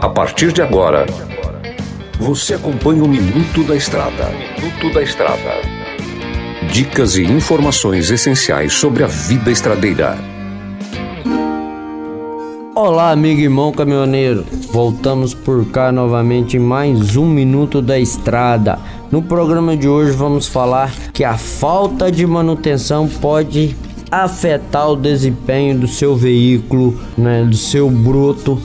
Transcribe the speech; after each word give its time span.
A 0.00 0.08
partir 0.08 0.50
de 0.50 0.62
agora, 0.62 1.04
você 2.18 2.54
acompanha 2.54 3.04
o 3.04 3.08
Minuto 3.08 3.62
da 3.64 3.76
Estrada. 3.76 4.30
Minuto 4.30 4.94
da 4.94 5.02
Estrada. 5.02 5.60
Dicas 6.72 7.16
e 7.16 7.24
informações 7.24 8.10
essenciais 8.10 8.72
sobre 8.72 9.04
a 9.04 9.06
vida 9.06 9.50
estradeira. 9.50 10.16
Olá, 12.74 13.10
amigo 13.10 13.42
irmão 13.42 13.72
caminhoneiro. 13.72 14.46
Voltamos 14.72 15.34
por 15.34 15.66
cá 15.66 15.92
novamente 15.92 16.56
em 16.56 16.60
mais 16.60 17.14
um 17.14 17.26
Minuto 17.26 17.82
da 17.82 17.98
Estrada. 17.98 18.78
No 19.10 19.20
programa 19.20 19.76
de 19.76 19.86
hoje 19.86 20.12
vamos 20.12 20.46
falar 20.46 20.94
que 21.12 21.24
a 21.24 21.36
falta 21.36 22.10
de 22.10 22.26
manutenção 22.26 23.06
pode 23.06 23.76
afetar 24.10 24.88
o 24.90 24.96
desempenho 24.96 25.78
do 25.78 25.86
seu 25.86 26.16
veículo, 26.16 26.98
né, 27.18 27.44
do 27.44 27.56
seu 27.56 27.90
bruto 27.90 28.58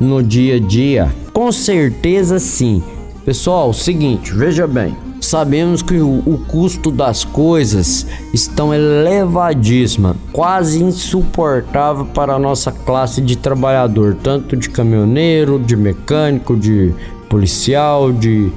no 0.00 0.22
dia 0.22 0.56
a 0.56 0.58
dia? 0.58 1.14
Com 1.32 1.52
certeza 1.52 2.38
sim. 2.38 2.82
Pessoal, 3.24 3.72
seguinte, 3.72 4.32
veja 4.32 4.66
bem. 4.66 4.96
Sabemos 5.20 5.82
que 5.82 5.98
o, 5.98 6.22
o 6.26 6.38
custo 6.48 6.90
das 6.90 7.24
coisas 7.24 8.06
estão 8.32 8.72
elevadíssima, 8.72 10.16
quase 10.32 10.82
insuportável 10.82 12.06
para 12.06 12.34
a 12.34 12.38
nossa 12.38 12.72
classe 12.72 13.20
de 13.20 13.36
trabalhador, 13.36 14.16
tanto 14.22 14.56
de 14.56 14.70
caminhoneiro, 14.70 15.58
de 15.58 15.76
mecânico, 15.76 16.56
de 16.56 16.94
policial, 17.28 18.10
de 18.10 18.50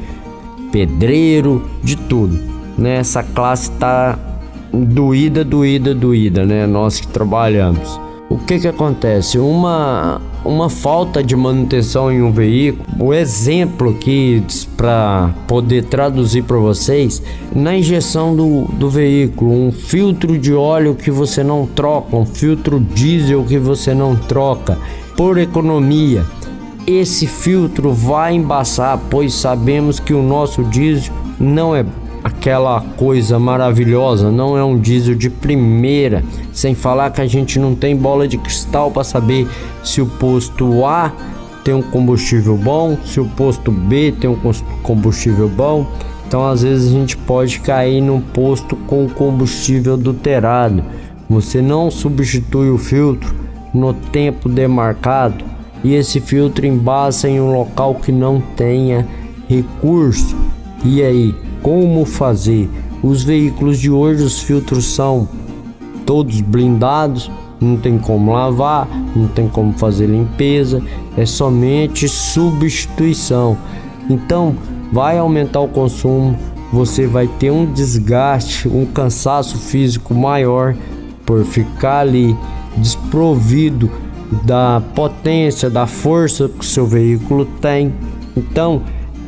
pedreiro, 0.71 1.61
de 1.83 1.97
tudo. 1.97 2.39
Né? 2.77 2.95
Essa 2.95 3.21
classe 3.21 3.69
está 3.69 4.17
doída, 4.73 5.43
doída, 5.43 5.93
doída, 5.93 6.45
né? 6.45 6.65
Nós 6.65 6.99
que 6.99 7.07
trabalhamos. 7.07 7.99
O 8.33 8.37
que 8.39 8.57
que 8.57 8.67
acontece? 8.67 9.37
Uma 9.37 10.19
uma 10.43 10.67
falta 10.67 11.23
de 11.23 11.35
manutenção 11.35 12.11
em 12.11 12.23
um 12.23 12.31
veículo. 12.31 12.83
O 12.99 13.13
exemplo 13.13 13.91
aqui 13.91 14.43
para 14.75 15.29
poder 15.47 15.83
traduzir 15.83 16.41
para 16.41 16.57
vocês, 16.57 17.21
na 17.55 17.77
injeção 17.77 18.35
do, 18.35 18.63
do 18.73 18.89
veículo, 18.89 19.51
um 19.53 19.71
filtro 19.71 20.35
de 20.35 20.51
óleo 20.51 20.95
que 20.95 21.11
você 21.11 21.43
não 21.43 21.67
troca, 21.67 22.17
um 22.17 22.25
filtro 22.25 22.79
diesel 22.79 23.43
que 23.43 23.59
você 23.59 23.93
não 23.93 24.15
troca, 24.15 24.79
por 25.15 25.37
economia. 25.37 26.25
Esse 26.87 27.27
filtro 27.27 27.93
vai 27.93 28.33
embaçar, 28.33 28.99
pois 29.11 29.31
sabemos 29.35 29.99
que 29.99 30.13
o 30.13 30.23
nosso 30.23 30.63
diesel 30.63 31.13
não 31.39 31.75
é 31.75 31.85
aquela 32.23 32.81
coisa 32.97 33.37
maravilhosa, 33.37 34.31
não 34.31 34.57
é 34.57 34.63
um 34.63 34.79
diesel 34.79 35.15
de 35.15 35.29
primeira, 35.29 36.23
sem 36.53 36.73
falar 36.73 37.11
que 37.11 37.21
a 37.21 37.27
gente 37.27 37.59
não 37.59 37.75
tem 37.75 37.95
bola 37.95 38.27
de 38.27 38.37
cristal 38.37 38.89
para 38.89 39.03
saber 39.03 39.47
se 39.83 40.01
o 40.01 40.05
posto 40.05 40.85
A 40.85 41.11
tem 41.63 41.73
um 41.73 41.81
combustível 41.81 42.57
bom, 42.57 42.97
se 43.05 43.19
o 43.19 43.25
posto 43.25 43.71
B 43.71 44.13
tem 44.19 44.29
um 44.29 44.37
combustível 44.81 45.49
bom. 45.49 45.87
Então, 46.27 46.47
às 46.47 46.63
vezes 46.63 46.91
a 46.91 46.93
gente 46.93 47.15
pode 47.15 47.59
cair 47.59 48.01
num 48.01 48.19
posto 48.19 48.75
com 48.87 49.07
combustível 49.07 49.93
adulterado. 49.93 50.83
Você 51.29 51.61
não 51.61 51.91
substitui 51.91 52.69
o 52.69 52.77
filtro 52.77 53.33
no 53.73 53.93
tempo 53.93 54.49
demarcado 54.49 55.43
e 55.83 55.93
esse 55.93 56.19
filtro 56.19 56.65
embasa 56.65 57.29
em 57.29 57.39
um 57.39 57.51
local 57.51 57.95
que 57.95 58.11
não 58.11 58.41
tenha 58.55 59.07
recurso. 59.47 60.35
E 60.83 61.01
aí, 61.01 61.35
como 61.63 62.05
fazer. 62.05 62.69
Os 63.01 63.23
veículos 63.23 63.79
de 63.79 63.89
hoje, 63.89 64.23
os 64.23 64.39
filtros 64.39 64.85
são 64.85 65.27
todos 66.05 66.41
blindados, 66.41 67.31
não 67.59 67.77
tem 67.77 67.97
como 67.97 68.33
lavar, 68.33 68.87
não 69.15 69.27
tem 69.27 69.47
como 69.47 69.73
fazer 69.73 70.05
limpeza, 70.07 70.81
é 71.17 71.25
somente 71.25 72.07
substituição. 72.07 73.57
Então, 74.09 74.55
vai 74.91 75.17
aumentar 75.17 75.61
o 75.61 75.67
consumo, 75.67 76.37
você 76.71 77.07
vai 77.07 77.27
ter 77.27 77.51
um 77.51 77.71
desgaste, 77.71 78.67
um 78.67 78.85
cansaço 78.85 79.57
físico 79.57 80.13
maior 80.13 80.75
por 81.25 81.45
ficar 81.45 81.99
ali 81.99 82.35
desprovido 82.75 83.89
da 84.43 84.81
potência, 84.93 85.69
da 85.69 85.85
força 85.85 86.49
que 86.49 86.59
o 86.59 86.63
seu 86.63 86.85
veículo 86.85 87.45
tem. 87.45 87.93
Então, 88.35 88.81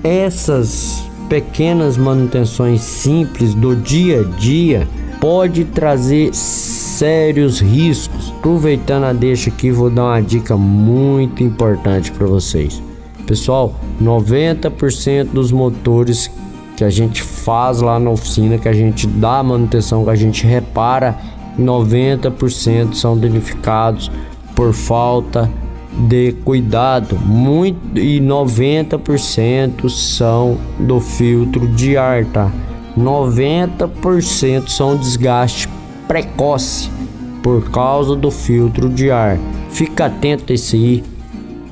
essas 0.04 1.05
pequenas 1.36 1.98
manutenções 1.98 2.80
simples 2.80 3.54
do 3.54 3.76
dia 3.76 4.22
a 4.22 4.24
dia 4.24 4.88
pode 5.20 5.66
trazer 5.66 6.34
sérios 6.34 7.60
riscos. 7.60 8.34
Aproveitando 8.40 9.04
a 9.04 9.12
deixa 9.12 9.50
aqui, 9.50 9.70
vou 9.70 9.90
dar 9.90 10.06
uma 10.06 10.22
dica 10.22 10.56
muito 10.56 11.44
importante 11.44 12.10
para 12.10 12.26
vocês. 12.26 12.82
Pessoal, 13.28 13.76
90% 14.02 15.26
dos 15.26 15.52
motores 15.52 16.32
que 16.78 16.86
a 16.86 16.90
gente 16.90 17.22
faz 17.22 17.82
lá 17.82 18.00
na 18.00 18.12
oficina, 18.12 18.58
que 18.58 18.70
a 18.70 18.74
gente 18.74 19.06
dá 19.06 19.44
manutenção, 19.44 20.06
que 20.06 20.12
a 20.12 20.16
gente 20.16 20.48
repara, 20.48 21.18
90% 21.60 22.94
são 22.94 23.18
danificados 23.18 24.10
por 24.56 24.72
falta 24.72 25.52
de 25.98 26.34
cuidado, 26.44 27.18
muito 27.18 27.98
e 27.98 28.20
90% 28.20 29.90
são 29.90 30.58
do 30.80 31.00
filtro 31.00 31.68
de 31.68 31.96
ar, 31.98 32.26
tá? 32.26 32.52
90% 32.98 34.68
são 34.70 34.96
desgaste 34.96 35.70
precoce 36.08 36.90
por 37.42 37.70
causa 37.70 38.16
do 38.16 38.32
filtro 38.32 38.90
de 38.90 39.12
ar. 39.12 39.38
Fica 39.70 40.06
atento 40.06 40.54
isso 40.54 40.76
aí, 40.76 41.04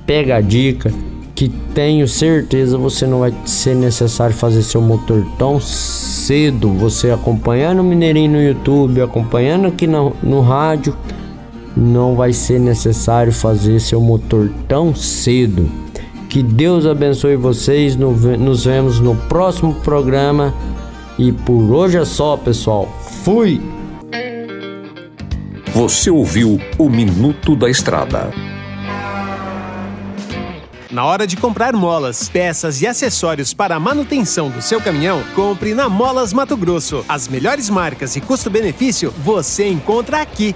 pega 0.06 0.38
a 0.38 0.42
dica 0.42 0.92
que 1.36 1.50
tenho 1.74 2.08
certeza 2.08 2.78
você 2.78 3.08
não 3.08 3.20
vai 3.20 3.34
ser 3.46 3.76
necessário 3.76 4.36
fazer 4.36 4.62
seu 4.62 4.82
motor 4.82 5.26
tão 5.38 5.60
cedo. 5.60 6.70
Você 6.74 7.10
acompanhando 7.10 7.80
o 7.80 7.84
Mineirinho 7.84 8.32
no 8.32 8.42
YouTube, 8.42 9.02
acompanhando 9.02 9.68
aqui 9.68 9.88
no, 9.88 10.16
no 10.22 10.42
rádio 10.42 10.96
não 11.76 12.16
vai 12.16 12.34
ser 12.34 12.60
necessário 12.60 13.32
fazer 13.32 13.80
seu 13.80 14.00
motor 14.00 14.50
tão 14.68 14.94
cedo. 14.96 15.70
Que 16.30 16.42
Deus 16.42 16.86
abençoe 16.86 17.36
vocês. 17.36 17.96
Nos 17.96 18.66
vemos 18.66 19.00
no 19.00 19.16
próximo 19.16 19.76
programa. 19.76 20.54
E 21.18 21.32
por 21.32 21.72
hoje 21.72 21.98
é 21.98 22.06
só, 22.06 22.36
pessoal. 22.38 22.88
Fui! 23.24 23.62
Você 25.74 26.10
ouviu 26.10 26.60
o 26.78 26.90
Minuto 26.90 27.56
da 27.56 27.70
Estrada. 27.70 28.32
Na 30.92 31.06
hora 31.06 31.26
de 31.26 31.36
comprar 31.36 31.74
molas, 31.74 32.30
peças 32.30 32.80
e 32.84 32.86
acessórios 32.86 33.52
para 33.52 33.76
a 33.76 33.80
manutenção 33.80 34.52
do 34.52 34.62
seu 34.62 34.80
caminhão, 34.80 35.24
compre 35.34 35.74
na 35.74 35.90
Molas 35.90 36.32
Mato 36.32 36.56
Grosso. 36.56 37.04
As 37.10 37.28
melhores 37.28 37.68
marcas 37.68 38.16
e 38.16 38.22
custo-benefício 38.22 39.12
você 39.18 39.68
encontra 39.68 40.22
aqui. 40.22 40.56